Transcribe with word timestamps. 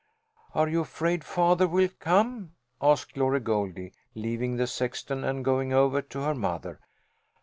"Are 0.55 0.67
you 0.67 0.81
afraid 0.81 1.23
father 1.23 1.67
will 1.67 1.89
come?" 1.99 2.53
asked 2.81 3.13
Glory 3.13 3.39
Goldie, 3.39 3.93
leaving 4.15 4.55
the 4.55 4.65
sexton 4.65 5.23
and 5.23 5.45
going 5.45 5.73
over 5.73 6.01
to 6.01 6.21
her 6.21 6.33
mother. 6.33 6.79